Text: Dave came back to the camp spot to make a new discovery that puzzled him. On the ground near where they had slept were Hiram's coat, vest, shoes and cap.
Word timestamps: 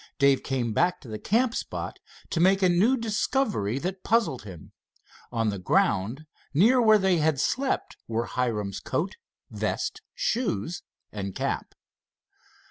Dave 0.17 0.41
came 0.41 0.73
back 0.73 0.99
to 0.99 1.07
the 1.07 1.19
camp 1.19 1.53
spot 1.53 1.99
to 2.31 2.39
make 2.39 2.63
a 2.63 2.69
new 2.69 2.97
discovery 2.97 3.77
that 3.77 4.03
puzzled 4.03 4.41
him. 4.45 4.71
On 5.31 5.49
the 5.49 5.59
ground 5.59 6.25
near 6.55 6.81
where 6.81 6.97
they 6.97 7.17
had 7.17 7.39
slept 7.39 7.97
were 8.07 8.25
Hiram's 8.25 8.79
coat, 8.79 9.17
vest, 9.51 10.01
shoes 10.15 10.81
and 11.11 11.35
cap. 11.35 11.75